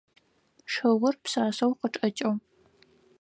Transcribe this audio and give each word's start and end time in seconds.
Шыур 0.71 1.15
пшъашъэу 1.23 1.71
къычӏэкӏыгъ. 1.79 2.31